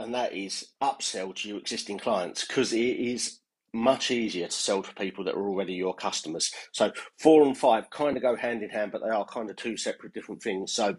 and 0.00 0.14
that 0.14 0.32
is 0.32 0.70
upsell 0.82 1.36
to 1.36 1.48
your 1.48 1.58
existing 1.58 1.98
clients 1.98 2.44
because 2.44 2.72
it 2.72 2.78
is 2.80 3.40
much 3.74 4.10
easier 4.10 4.46
to 4.46 4.52
sell 4.52 4.82
to 4.82 4.94
people 4.94 5.24
that 5.24 5.34
are 5.34 5.48
already 5.48 5.74
your 5.74 5.94
customers. 5.94 6.52
So 6.72 6.92
four 7.20 7.44
and 7.44 7.56
five 7.56 7.88
kind 7.90 8.16
of 8.16 8.22
go 8.22 8.36
hand 8.36 8.62
in 8.62 8.70
hand, 8.70 8.92
but 8.92 9.02
they 9.02 9.10
are 9.10 9.24
kind 9.26 9.48
of 9.48 9.56
two 9.56 9.76
separate 9.76 10.12
different 10.12 10.42
things. 10.42 10.72
So 10.72 10.96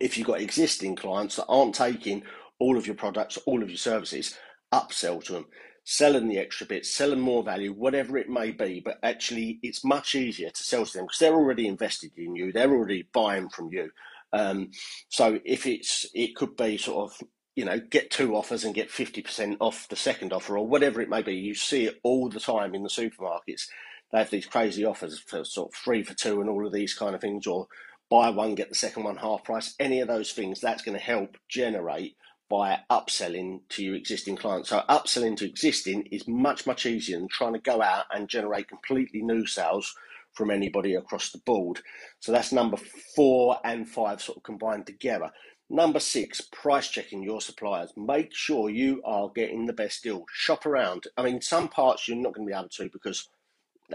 if 0.00 0.16
you've 0.16 0.26
got 0.26 0.40
existing 0.40 0.96
clients 0.96 1.36
that 1.36 1.46
aren't 1.46 1.74
taking 1.74 2.22
all 2.58 2.76
of 2.78 2.86
your 2.86 2.96
products, 2.96 3.38
all 3.46 3.62
of 3.62 3.68
your 3.68 3.78
services, 3.78 4.38
upsell 4.72 5.22
to 5.24 5.32
them, 5.32 5.46
sell 5.84 6.12
them 6.12 6.28
the 6.28 6.38
extra 6.38 6.66
bits, 6.66 6.94
selling 6.94 7.20
more 7.20 7.42
value, 7.42 7.72
whatever 7.72 8.16
it 8.18 8.28
may 8.28 8.50
be. 8.50 8.80
But 8.84 8.98
actually, 9.02 9.58
it's 9.62 9.84
much 9.84 10.14
easier 10.14 10.50
to 10.50 10.62
sell 10.62 10.86
to 10.86 10.92
them 10.92 11.06
because 11.06 11.18
they're 11.18 11.34
already 11.34 11.66
invested 11.66 12.12
in 12.16 12.36
you, 12.36 12.52
they're 12.52 12.72
already 12.72 13.08
buying 13.12 13.48
from 13.48 13.70
you. 13.72 13.90
Um, 14.32 14.70
so 15.08 15.40
if 15.44 15.66
it's, 15.66 16.06
it 16.14 16.34
could 16.34 16.56
be 16.56 16.78
sort 16.78 17.10
of 17.10 17.28
you 17.54 17.64
know, 17.64 17.78
get 17.78 18.10
two 18.10 18.34
offers 18.34 18.64
and 18.64 18.74
get 18.74 18.90
50% 18.90 19.58
off 19.60 19.88
the 19.88 19.96
second 19.96 20.32
offer 20.32 20.56
or 20.56 20.66
whatever 20.66 21.00
it 21.00 21.10
may 21.10 21.22
be. 21.22 21.34
You 21.34 21.54
see 21.54 21.84
it 21.84 22.00
all 22.02 22.28
the 22.28 22.40
time 22.40 22.74
in 22.74 22.82
the 22.82 22.88
supermarkets. 22.88 23.66
They 24.10 24.18
have 24.18 24.30
these 24.30 24.46
crazy 24.46 24.84
offers 24.84 25.18
for 25.18 25.44
sort 25.44 25.70
of 25.72 25.74
three 25.74 26.02
for 26.02 26.14
two 26.14 26.40
and 26.40 26.48
all 26.48 26.66
of 26.66 26.72
these 26.72 26.94
kind 26.94 27.14
of 27.14 27.20
things, 27.20 27.46
or 27.46 27.66
buy 28.10 28.30
one, 28.30 28.54
get 28.54 28.68
the 28.68 28.74
second 28.74 29.04
one 29.04 29.16
half 29.16 29.44
price. 29.44 29.74
Any 29.78 30.00
of 30.00 30.08
those 30.08 30.32
things, 30.32 30.60
that's 30.60 30.82
going 30.82 30.96
to 30.96 31.04
help 31.04 31.36
generate 31.48 32.16
by 32.52 32.78
upselling 32.90 33.60
to 33.70 33.82
your 33.82 33.94
existing 33.94 34.36
clients. 34.36 34.68
So 34.68 34.82
upselling 34.90 35.38
to 35.38 35.46
existing 35.46 36.02
is 36.12 36.28
much, 36.28 36.66
much 36.66 36.84
easier 36.84 37.18
than 37.18 37.28
trying 37.28 37.54
to 37.54 37.58
go 37.58 37.80
out 37.80 38.04
and 38.10 38.28
generate 38.28 38.68
completely 38.68 39.22
new 39.22 39.46
sales 39.46 39.96
from 40.34 40.50
anybody 40.50 40.94
across 40.94 41.30
the 41.30 41.38
board. 41.46 41.80
So 42.20 42.30
that's 42.30 42.52
number 42.52 42.76
four 43.16 43.58
and 43.64 43.88
five 43.88 44.20
sort 44.20 44.36
of 44.36 44.42
combined 44.42 44.86
together. 44.86 45.30
Number 45.70 45.98
six, 45.98 46.42
price 46.42 46.88
checking 46.88 47.22
your 47.22 47.40
suppliers. 47.40 47.94
Make 47.96 48.34
sure 48.34 48.68
you 48.68 49.00
are 49.02 49.30
getting 49.34 49.64
the 49.64 49.72
best 49.72 50.02
deal. 50.02 50.26
Shop 50.30 50.66
around. 50.66 51.04
I 51.16 51.22
mean, 51.22 51.40
some 51.40 51.68
parts 51.68 52.06
you're 52.06 52.18
not 52.18 52.34
going 52.34 52.46
to 52.46 52.52
be 52.52 52.58
able 52.58 52.68
to 52.68 52.90
because 52.92 53.30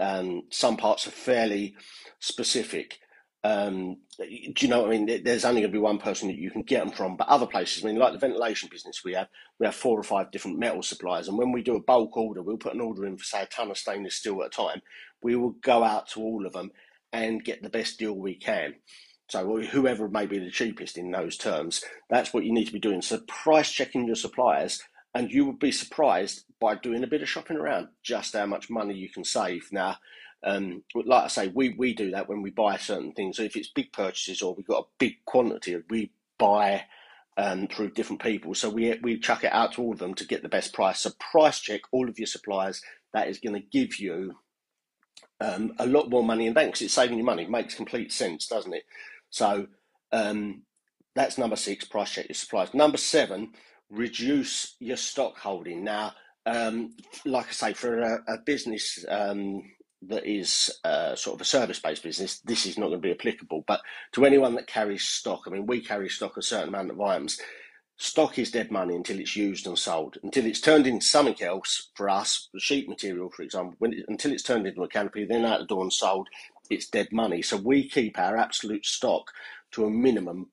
um, 0.00 0.42
some 0.50 0.76
parts 0.76 1.06
are 1.06 1.12
fairly 1.12 1.76
specific. 2.18 2.98
Um, 3.44 3.98
do 4.18 4.26
you 4.26 4.68
know 4.68 4.82
what 4.82 4.88
I 4.88 4.98
mean? 4.98 5.22
There's 5.22 5.44
only 5.44 5.60
going 5.60 5.70
to 5.70 5.78
be 5.78 5.82
one 5.82 5.98
person 5.98 6.28
that 6.28 6.38
you 6.38 6.50
can 6.50 6.62
get 6.62 6.84
them 6.84 6.92
from, 6.92 7.16
but 7.16 7.28
other 7.28 7.46
places, 7.46 7.84
I 7.84 7.86
mean, 7.86 7.96
like 7.96 8.12
the 8.12 8.18
ventilation 8.18 8.68
business 8.70 9.02
we 9.04 9.14
have, 9.14 9.28
we 9.60 9.66
have 9.66 9.74
four 9.76 9.98
or 9.98 10.02
five 10.02 10.32
different 10.32 10.58
metal 10.58 10.82
suppliers, 10.82 11.28
and 11.28 11.38
when 11.38 11.52
we 11.52 11.62
do 11.62 11.76
a 11.76 11.82
bulk 11.82 12.16
order, 12.16 12.42
we'll 12.42 12.56
put 12.56 12.74
an 12.74 12.80
order 12.80 13.06
in 13.06 13.16
for 13.16 13.24
say 13.24 13.42
a 13.42 13.46
ton 13.46 13.70
of 13.70 13.78
stainless 13.78 14.16
steel 14.16 14.42
at 14.42 14.48
a 14.48 14.50
time. 14.50 14.82
We 15.22 15.36
will 15.36 15.54
go 15.62 15.84
out 15.84 16.08
to 16.10 16.20
all 16.20 16.46
of 16.46 16.52
them 16.52 16.72
and 17.12 17.44
get 17.44 17.62
the 17.62 17.70
best 17.70 17.98
deal 17.98 18.12
we 18.12 18.34
can. 18.34 18.74
So 19.28 19.60
whoever 19.60 20.08
may 20.08 20.26
be 20.26 20.38
the 20.38 20.50
cheapest 20.50 20.96
in 20.96 21.10
those 21.10 21.36
terms, 21.36 21.84
that's 22.08 22.32
what 22.32 22.44
you 22.44 22.52
need 22.52 22.66
to 22.66 22.72
be 22.72 22.80
doing. 22.80 23.02
So 23.02 23.20
price 23.28 23.70
checking 23.70 24.06
your 24.06 24.16
suppliers, 24.16 24.82
and 25.14 25.30
you 25.30 25.44
would 25.46 25.58
be 25.58 25.72
surprised 25.72 26.44
by 26.60 26.74
doing 26.74 27.04
a 27.04 27.08
bit 27.08 27.22
of 27.22 27.28
shopping 27.28 27.56
around 27.56 27.88
just 28.02 28.34
how 28.34 28.46
much 28.46 28.70
money 28.70 28.94
you 28.94 29.10
can 29.10 29.24
save. 29.24 29.68
Now, 29.70 29.96
um, 30.44 30.84
like 30.94 31.24
I 31.24 31.28
say, 31.28 31.48
we 31.48 31.70
we 31.70 31.94
do 31.94 32.10
that 32.12 32.28
when 32.28 32.42
we 32.42 32.50
buy 32.50 32.76
certain 32.76 33.12
things. 33.12 33.36
So 33.36 33.42
if 33.42 33.56
it's 33.56 33.68
big 33.68 33.92
purchases 33.92 34.42
or 34.42 34.54
we've 34.54 34.66
got 34.66 34.84
a 34.84 34.88
big 34.98 35.24
quantity, 35.24 35.76
we 35.90 36.12
buy 36.38 36.84
um, 37.36 37.66
through 37.68 37.90
different 37.90 38.22
people. 38.22 38.54
So 38.54 38.70
we 38.70 38.98
we 39.02 39.18
chuck 39.18 39.44
it 39.44 39.52
out 39.52 39.72
to 39.72 39.82
all 39.82 39.92
of 39.92 39.98
them 39.98 40.14
to 40.14 40.26
get 40.26 40.42
the 40.42 40.48
best 40.48 40.72
price. 40.72 41.00
So 41.00 41.10
price 41.18 41.60
check 41.60 41.82
all 41.92 42.08
of 42.08 42.18
your 42.18 42.26
suppliers. 42.26 42.82
That 43.12 43.28
is 43.28 43.38
going 43.40 43.60
to 43.60 43.66
give 43.78 43.98
you 43.98 44.36
um, 45.40 45.72
a 45.78 45.86
lot 45.86 46.10
more 46.10 46.24
money 46.24 46.46
in 46.46 46.52
banks. 46.52 46.82
It's 46.82 46.94
saving 46.94 47.18
you 47.18 47.24
money. 47.24 47.44
It 47.44 47.50
makes 47.50 47.74
complete 47.74 48.12
sense, 48.12 48.46
doesn't 48.46 48.74
it? 48.74 48.84
So 49.30 49.66
um, 50.12 50.62
that's 51.14 51.38
number 51.38 51.56
six, 51.56 51.84
price 51.84 52.12
check 52.12 52.28
your 52.28 52.34
suppliers. 52.34 52.74
Number 52.74 52.96
seven, 52.96 53.52
reduce 53.90 54.76
your 54.78 54.96
stock 54.96 55.38
holding. 55.38 55.84
Now, 55.84 56.12
um, 56.46 56.94
like 57.24 57.48
I 57.48 57.52
say, 57.52 57.72
for 57.72 57.98
a, 58.00 58.18
a 58.28 58.38
business 58.44 59.04
um, 59.08 59.62
that 60.02 60.26
is 60.26 60.70
uh, 60.84 61.14
sort 61.14 61.34
of 61.34 61.40
a 61.40 61.44
service 61.44 61.80
based 61.80 62.02
business, 62.02 62.40
this 62.40 62.66
is 62.66 62.78
not 62.78 62.88
going 62.88 63.02
to 63.02 63.06
be 63.06 63.12
applicable. 63.12 63.64
But 63.66 63.80
to 64.12 64.24
anyone 64.24 64.54
that 64.54 64.66
carries 64.66 65.04
stock, 65.04 65.42
I 65.46 65.50
mean, 65.50 65.66
we 65.66 65.80
carry 65.80 66.08
stock 66.08 66.36
a 66.36 66.42
certain 66.42 66.68
amount 66.68 66.90
of 66.90 67.00
items. 67.00 67.40
Stock 67.96 68.38
is 68.38 68.52
dead 68.52 68.70
money 68.70 68.94
until 68.94 69.18
it's 69.18 69.34
used 69.34 69.66
and 69.66 69.76
sold. 69.76 70.18
Until 70.22 70.46
it's 70.46 70.60
turned 70.60 70.86
into 70.86 71.04
something 71.04 71.42
else 71.42 71.90
for 71.96 72.08
us, 72.08 72.48
the 72.54 72.60
sheet 72.60 72.88
material, 72.88 73.28
for 73.28 73.42
example, 73.42 73.76
it, 73.80 74.04
until 74.06 74.32
it's 74.32 74.44
turned 74.44 74.68
into 74.68 74.84
a 74.84 74.88
canopy, 74.88 75.24
then 75.24 75.44
out 75.44 75.58
the 75.58 75.66
door 75.66 75.82
and 75.82 75.92
sold, 75.92 76.28
it's 76.70 76.88
dead 76.88 77.08
money. 77.10 77.42
So 77.42 77.56
we 77.56 77.88
keep 77.88 78.16
our 78.18 78.36
absolute 78.36 78.86
stock 78.86 79.32
to 79.72 79.84
a 79.84 79.90
minimum. 79.90 80.50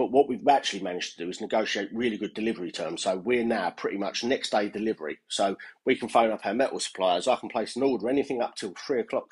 But 0.00 0.12
what 0.12 0.30
we've 0.30 0.48
actually 0.48 0.82
managed 0.82 1.18
to 1.18 1.24
do 1.24 1.28
is 1.28 1.42
negotiate 1.42 1.90
really 1.92 2.16
good 2.16 2.32
delivery 2.32 2.72
terms. 2.72 3.02
So 3.02 3.18
we're 3.18 3.44
now 3.44 3.68
pretty 3.68 3.98
much 3.98 4.24
next 4.24 4.48
day 4.48 4.70
delivery. 4.70 5.18
So 5.28 5.58
we 5.84 5.94
can 5.94 6.08
phone 6.08 6.32
up 6.32 6.40
our 6.46 6.54
metal 6.54 6.80
suppliers. 6.80 7.28
I 7.28 7.36
can 7.36 7.50
place 7.50 7.76
an 7.76 7.82
order 7.82 8.08
anything 8.08 8.40
up 8.40 8.54
till 8.56 8.72
three 8.78 9.00
o'clock 9.00 9.26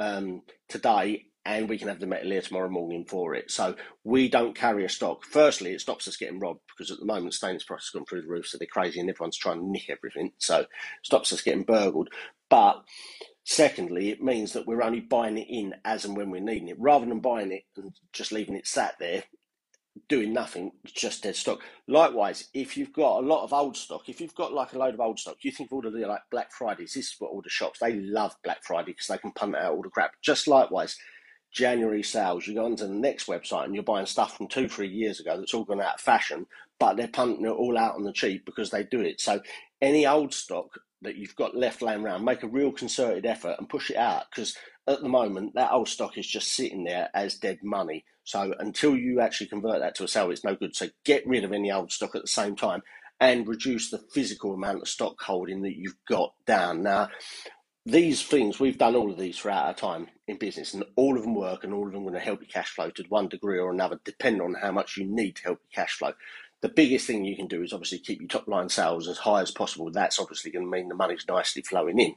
um, 0.00 0.42
today, 0.68 1.26
and 1.44 1.68
we 1.68 1.78
can 1.78 1.86
have 1.86 2.00
the 2.00 2.08
metal 2.08 2.32
here 2.32 2.42
tomorrow 2.42 2.68
morning 2.68 3.04
for 3.08 3.36
it. 3.36 3.52
So 3.52 3.76
we 4.02 4.28
don't 4.28 4.56
carry 4.56 4.84
a 4.84 4.88
stock. 4.88 5.22
Firstly, 5.24 5.74
it 5.74 5.80
stops 5.80 6.08
us 6.08 6.16
getting 6.16 6.40
robbed 6.40 6.62
because 6.76 6.90
at 6.90 6.98
the 6.98 7.06
moment 7.06 7.34
stainless 7.34 7.62
prices 7.62 7.90
has 7.92 7.96
gone 7.96 8.04
through 8.06 8.22
the 8.22 8.28
roof, 8.28 8.48
so 8.48 8.58
they're 8.58 8.66
crazy 8.66 8.98
and 8.98 9.08
everyone's 9.08 9.38
trying 9.38 9.60
to 9.60 9.70
nick 9.70 9.88
everything. 9.88 10.32
So 10.38 10.62
it 10.62 10.68
stops 11.04 11.32
us 11.32 11.40
getting 11.40 11.62
burgled. 11.62 12.08
But 12.48 12.82
secondly, 13.44 14.10
it 14.10 14.20
means 14.20 14.54
that 14.54 14.66
we're 14.66 14.82
only 14.82 14.98
buying 14.98 15.38
it 15.38 15.46
in 15.48 15.76
as 15.84 16.04
and 16.04 16.16
when 16.16 16.32
we're 16.32 16.40
needing 16.40 16.66
it, 16.66 16.80
rather 16.80 17.06
than 17.06 17.20
buying 17.20 17.52
it 17.52 17.62
and 17.76 17.92
just 18.12 18.32
leaving 18.32 18.56
it 18.56 18.66
sat 18.66 18.96
there 18.98 19.22
doing 20.08 20.32
nothing, 20.32 20.72
just 20.84 21.22
dead 21.22 21.36
stock. 21.36 21.60
Likewise, 21.86 22.48
if 22.54 22.76
you've 22.76 22.92
got 22.92 23.18
a 23.18 23.26
lot 23.26 23.44
of 23.44 23.52
old 23.52 23.76
stock, 23.76 24.08
if 24.08 24.20
you've 24.20 24.34
got 24.34 24.52
like 24.52 24.72
a 24.72 24.78
load 24.78 24.94
of 24.94 25.00
old 25.00 25.18
stock, 25.18 25.36
you 25.42 25.52
think 25.52 25.70
of 25.70 25.74
all 25.74 25.82
the 25.82 25.90
like 25.90 26.22
Black 26.30 26.52
Fridays. 26.52 26.94
This 26.94 27.06
is 27.06 27.16
what 27.18 27.30
all 27.30 27.42
the 27.42 27.50
shops 27.50 27.80
they 27.80 27.94
love 27.94 28.34
Black 28.42 28.62
Friday 28.62 28.92
because 28.92 29.06
they 29.06 29.18
can 29.18 29.32
punt 29.32 29.56
out 29.56 29.72
all 29.72 29.82
the 29.82 29.90
crap. 29.90 30.12
Just 30.22 30.48
likewise, 30.48 30.96
January 31.52 32.02
sales, 32.02 32.46
you 32.46 32.54
go 32.54 32.64
onto 32.64 32.86
the 32.86 32.92
next 32.92 33.26
website 33.26 33.64
and 33.64 33.74
you're 33.74 33.82
buying 33.82 34.06
stuff 34.06 34.36
from 34.36 34.48
two, 34.48 34.68
three 34.68 34.88
years 34.88 35.20
ago 35.20 35.36
that's 35.36 35.54
all 35.54 35.64
gone 35.64 35.80
out 35.80 35.94
of 35.94 36.00
fashion, 36.00 36.46
but 36.78 36.96
they're 36.96 37.08
punting 37.08 37.44
it 37.44 37.50
all 37.50 37.76
out 37.76 37.96
on 37.96 38.04
the 38.04 38.12
cheap 38.12 38.44
because 38.44 38.70
they 38.70 38.84
do 38.84 39.00
it. 39.00 39.20
So 39.20 39.40
any 39.82 40.06
old 40.06 40.32
stock 40.32 40.78
that 41.02 41.16
you've 41.16 41.36
got 41.36 41.56
left 41.56 41.82
laying 41.82 42.02
around, 42.02 42.24
make 42.24 42.42
a 42.42 42.48
real 42.48 42.70
concerted 42.70 43.26
effort 43.26 43.56
and 43.58 43.68
push 43.68 43.90
it 43.90 43.96
out 43.96 44.24
because 44.30 44.56
at 44.86 45.00
the 45.00 45.08
moment 45.08 45.54
that 45.54 45.72
old 45.72 45.88
stock 45.88 46.18
is 46.18 46.26
just 46.26 46.52
sitting 46.52 46.84
there 46.84 47.08
as 47.14 47.36
dead 47.36 47.58
money. 47.62 48.04
So 48.24 48.54
until 48.58 48.96
you 48.96 49.20
actually 49.20 49.48
convert 49.48 49.80
that 49.80 49.94
to 49.96 50.04
a 50.04 50.08
sale, 50.08 50.30
it's 50.30 50.44
no 50.44 50.54
good. 50.54 50.74
So 50.76 50.88
get 51.04 51.26
rid 51.26 51.44
of 51.44 51.52
any 51.52 51.70
old 51.70 51.92
stock 51.92 52.14
at 52.14 52.22
the 52.22 52.28
same 52.28 52.56
time 52.56 52.82
and 53.20 53.46
reduce 53.46 53.90
the 53.90 54.02
physical 54.12 54.54
amount 54.54 54.82
of 54.82 54.88
stock 54.88 55.20
holding 55.20 55.62
that 55.62 55.76
you've 55.76 55.98
got 56.08 56.32
down. 56.46 56.82
Now, 56.82 57.10
these 57.86 58.22
things, 58.22 58.60
we've 58.60 58.78
done 58.78 58.94
all 58.94 59.10
of 59.10 59.18
these 59.18 59.38
throughout 59.38 59.66
our 59.66 59.74
time 59.74 60.08
in 60.26 60.38
business, 60.38 60.74
and 60.74 60.84
all 60.96 61.16
of 61.16 61.22
them 61.22 61.34
work, 61.34 61.64
and 61.64 61.72
all 61.72 61.86
of 61.86 61.92
them 61.92 62.02
are 62.02 62.10
going 62.10 62.14
to 62.14 62.20
help 62.20 62.40
your 62.40 62.48
cash 62.48 62.70
flow 62.70 62.90
to 62.90 63.04
one 63.08 63.28
degree 63.28 63.58
or 63.58 63.70
another, 63.70 63.98
depending 64.04 64.42
on 64.42 64.54
how 64.54 64.70
much 64.70 64.96
you 64.96 65.04
need 65.04 65.36
to 65.36 65.42
help 65.42 65.60
your 65.62 65.84
cash 65.84 65.98
flow. 65.98 66.12
The 66.62 66.68
biggest 66.68 67.06
thing 67.06 67.24
you 67.24 67.36
can 67.36 67.46
do 67.46 67.62
is 67.62 67.72
obviously 67.72 67.98
keep 67.98 68.20
your 68.20 68.28
top 68.28 68.46
line 68.46 68.68
sales 68.68 69.08
as 69.08 69.18
high 69.18 69.40
as 69.40 69.50
possible. 69.50 69.90
That's 69.90 70.18
obviously 70.18 70.50
going 70.50 70.66
to 70.66 70.70
mean 70.70 70.88
the 70.88 70.94
money's 70.94 71.24
nicely 71.26 71.62
flowing 71.62 71.98
in. 71.98 72.14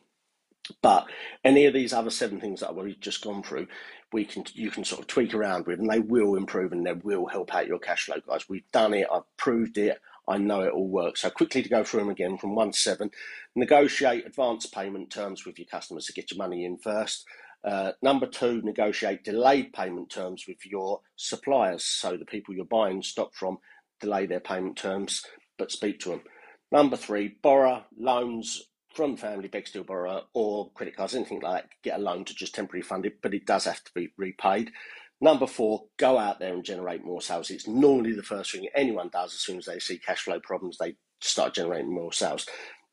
But 0.81 1.07
any 1.43 1.65
of 1.65 1.73
these 1.73 1.93
other 1.93 2.09
seven 2.09 2.39
things 2.39 2.61
that 2.61 2.75
we've 2.75 2.99
just 2.99 3.23
gone 3.23 3.43
through, 3.43 3.67
we 4.13 4.25
can 4.25 4.45
you 4.53 4.71
can 4.71 4.85
sort 4.85 5.01
of 5.01 5.07
tweak 5.07 5.33
around 5.33 5.65
with, 5.65 5.79
and 5.79 5.89
they 5.89 5.99
will 5.99 6.35
improve 6.35 6.71
and 6.71 6.85
they 6.85 6.93
will 6.93 7.27
help 7.27 7.53
out 7.53 7.67
your 7.67 7.79
cash 7.79 8.05
flow, 8.05 8.17
guys. 8.25 8.47
We've 8.47 8.69
done 8.71 8.93
it. 8.93 9.07
I've 9.11 9.23
proved 9.37 9.77
it. 9.77 9.99
I 10.27 10.37
know 10.37 10.61
it 10.61 10.71
all 10.71 10.87
works. 10.87 11.21
So 11.21 11.29
quickly 11.29 11.63
to 11.63 11.69
go 11.69 11.83
through 11.83 12.01
them 12.01 12.09
again 12.09 12.37
from 12.37 12.55
one 12.55 12.71
to 12.71 12.77
seven. 12.77 13.11
Negotiate 13.55 14.25
advance 14.25 14.65
payment 14.65 15.09
terms 15.09 15.45
with 15.45 15.59
your 15.59 15.67
customers 15.67 16.05
to 16.05 16.13
get 16.13 16.31
your 16.31 16.37
money 16.37 16.63
in 16.63 16.77
first. 16.77 17.25
Uh, 17.63 17.91
number 18.01 18.25
two, 18.25 18.61
negotiate 18.61 19.23
delayed 19.23 19.73
payment 19.73 20.09
terms 20.09 20.45
with 20.47 20.65
your 20.65 21.01
suppliers. 21.15 21.83
So 21.83 22.15
the 22.15 22.25
people 22.25 22.53
you're 22.53 22.65
buying 22.65 23.01
stock 23.01 23.33
from 23.33 23.57
delay 23.99 24.25
their 24.25 24.39
payment 24.39 24.77
terms, 24.77 25.25
but 25.57 25.71
speak 25.71 25.99
to 26.01 26.09
them. 26.09 26.21
Number 26.71 26.97
three, 26.97 27.35
borrow 27.41 27.83
loans 27.97 28.63
from 28.93 29.17
family, 29.17 29.47
beg, 29.47 29.67
steal, 29.67 29.83
borrow, 29.83 30.23
or 30.33 30.71
credit 30.71 30.95
cards, 30.95 31.15
anything 31.15 31.41
like 31.41 31.63
that. 31.63 31.69
Get 31.83 31.99
a 31.99 32.01
loan 32.01 32.25
to 32.25 32.35
just 32.35 32.55
temporarily 32.55 32.87
fund 32.87 33.05
it, 33.05 33.21
but 33.21 33.33
it 33.33 33.45
does 33.45 33.65
have 33.65 33.83
to 33.83 33.91
be 33.93 34.09
repaid. 34.17 34.71
Number 35.19 35.47
four, 35.47 35.85
go 35.97 36.17
out 36.17 36.39
there 36.39 36.53
and 36.53 36.63
generate 36.65 37.03
more 37.03 37.21
sales. 37.21 37.49
It's 37.49 37.67
normally 37.67 38.13
the 38.13 38.23
first 38.23 38.51
thing 38.51 38.67
anyone 38.75 39.09
does 39.11 39.33
as 39.33 39.39
soon 39.39 39.57
as 39.57 39.65
they 39.65 39.79
see 39.79 39.97
cash 39.97 40.23
flow 40.23 40.39
problems, 40.39 40.77
they 40.77 40.95
start 41.21 41.55
generating 41.55 41.93
more 41.93 42.13
sales. 42.13 42.45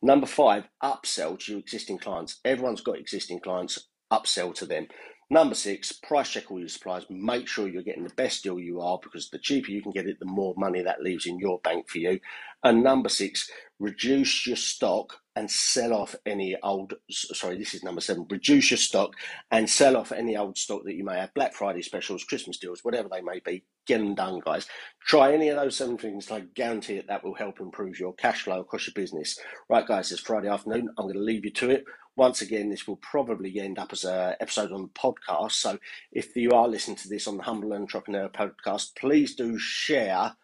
Number 0.02 0.26
five, 0.26 0.64
upsell 0.82 1.38
to 1.40 1.52
your 1.52 1.60
existing 1.60 1.98
clients. 1.98 2.40
Everyone's 2.44 2.80
got 2.80 2.98
existing 2.98 3.40
clients, 3.40 3.88
upsell 4.12 4.54
to 4.54 4.66
them. 4.66 4.86
Number 5.28 5.54
six, 5.54 5.92
price 5.92 6.30
check 6.30 6.50
all 6.50 6.58
your 6.58 6.68
suppliers. 6.68 7.06
Make 7.08 7.46
sure 7.46 7.68
you're 7.68 7.82
getting 7.82 8.04
the 8.04 8.14
best 8.14 8.42
deal 8.42 8.58
you 8.58 8.80
are 8.80 8.98
because 9.00 9.30
the 9.30 9.38
cheaper 9.38 9.70
you 9.70 9.82
can 9.82 9.92
get 9.92 10.06
it, 10.06 10.18
the 10.18 10.26
more 10.26 10.54
money 10.56 10.82
that 10.82 11.02
leaves 11.02 11.26
in 11.26 11.38
your 11.38 11.60
bank 11.60 11.88
for 11.88 11.98
you. 11.98 12.18
And 12.64 12.82
number 12.82 13.08
six, 13.08 13.48
reduce 13.78 14.46
your 14.46 14.56
stock 14.56 15.19
and 15.36 15.50
sell 15.50 15.94
off 15.94 16.16
any 16.26 16.56
old 16.62 16.94
sorry 17.10 17.56
this 17.56 17.74
is 17.74 17.84
number 17.84 18.00
seven 18.00 18.26
reduce 18.30 18.70
your 18.70 18.78
stock 18.78 19.14
and 19.50 19.70
sell 19.70 19.96
off 19.96 20.12
any 20.12 20.36
old 20.36 20.58
stock 20.58 20.82
that 20.84 20.94
you 20.94 21.04
may 21.04 21.18
have 21.18 21.32
black 21.34 21.54
friday 21.54 21.82
specials 21.82 22.24
christmas 22.24 22.58
deals 22.58 22.80
whatever 22.82 23.08
they 23.08 23.20
may 23.20 23.40
be 23.44 23.62
get 23.90 23.98
them 23.98 24.14
done 24.14 24.40
guys. 24.44 24.66
Try 25.04 25.32
any 25.32 25.48
of 25.48 25.56
those 25.56 25.76
seven 25.76 25.98
things 25.98 26.30
i 26.30 26.40
guarantee 26.54 26.94
it 26.94 27.08
that 27.08 27.24
will 27.24 27.34
help 27.34 27.60
improve 27.60 27.98
your 27.98 28.14
cash 28.14 28.42
flow 28.42 28.60
across 28.60 28.86
your 28.86 28.94
business. 28.94 29.38
Right 29.68 29.86
guys 29.86 30.12
it's 30.12 30.20
friday 30.20 30.48
afternoon 30.48 30.90
i'm 30.96 31.06
going 31.06 31.14
to 31.14 31.20
leave 31.20 31.44
you 31.44 31.52
to 31.52 31.70
it. 31.70 31.84
Once 32.16 32.40
again 32.40 32.70
this 32.70 32.86
will 32.86 32.96
probably 32.96 33.58
end 33.58 33.78
up 33.78 33.92
as 33.92 34.04
an 34.04 34.34
episode 34.40 34.72
on 34.72 34.82
the 34.82 34.88
podcast 34.88 35.52
so 35.52 35.78
if 36.12 36.36
you 36.36 36.50
are 36.52 36.68
listening 36.68 36.96
to 36.98 37.08
this 37.08 37.26
on 37.26 37.36
the 37.36 37.42
humble 37.42 37.72
entrepreneur 37.72 38.28
podcast 38.28 38.94
please 38.96 39.34
do 39.34 39.58
share 39.58 40.36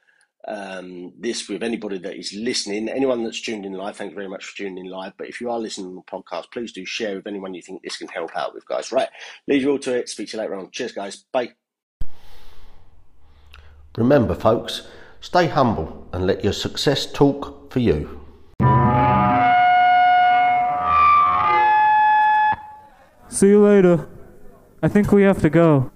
um, 0.47 1.13
this 1.19 1.49
with 1.49 1.63
anybody 1.63 1.99
that 1.99 2.17
is 2.17 2.33
listening. 2.33 2.89
Anyone 2.89 3.25
that's 3.25 3.41
tuned 3.41 3.67
in 3.67 3.73
live, 3.73 3.97
thank 3.97 4.11
you 4.11 4.17
very 4.17 4.29
much 4.29 4.45
for 4.45 4.57
tuning 4.57 4.79
in 4.79 4.91
live. 4.91 5.13
But 5.19 5.29
if 5.29 5.41
you 5.41 5.51
are 5.51 5.59
listening 5.59 5.89
on 5.89 5.97
the 5.97 6.03
podcast, 6.03 6.53
please 6.53 6.73
do 6.73 6.85
share 6.85 7.17
with 7.17 7.27
anyone 7.27 7.55
you 7.55 7.63
think 7.63 7.83
this 7.83 7.97
can 7.97 8.09
help 8.09 8.37
out 8.37 8.55
with, 8.55 8.67
guys. 8.67 8.93
Right, 8.93 9.09
leave 9.49 9.63
you 9.63 9.73
all 9.73 9.79
to 9.81 9.95
it. 9.97 10.09
Speak 10.09 10.29
to 10.31 10.37
you 10.37 10.43
later 10.43 10.55
on. 10.55 10.71
Cheers, 10.71 10.93
guys. 10.93 11.25
Bye. 11.33 11.53
Remember, 13.97 14.35
folks, 14.35 14.87
stay 15.21 15.49
humble 15.49 16.07
and 16.13 16.27
let 16.27 16.45
your 16.45 16.53
success 16.53 17.11
talk 17.11 17.73
for 17.73 17.81
you. 17.81 18.21
See 23.29 23.49
you 23.49 23.63
later. 23.63 24.09
I 24.83 24.89
think 24.89 25.11
we 25.13 25.23
have 25.23 25.41
to 25.43 25.51
go. 25.51 25.91